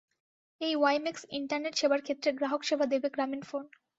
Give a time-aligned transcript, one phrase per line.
[0.61, 3.63] এই WiMAX internet সেবার ক্ষেত্রে গ্রাহকসেবা দেবে গ্রামীণফোন।